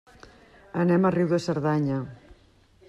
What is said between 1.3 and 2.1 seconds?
de Cerdanya.